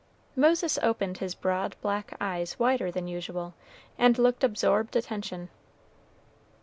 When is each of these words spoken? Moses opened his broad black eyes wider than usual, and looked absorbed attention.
Moses 0.35 0.79
opened 0.81 1.19
his 1.19 1.35
broad 1.35 1.75
black 1.79 2.17
eyes 2.19 2.57
wider 2.57 2.89
than 2.89 3.07
usual, 3.07 3.53
and 3.99 4.17
looked 4.17 4.43
absorbed 4.43 4.95
attention. 4.95 5.49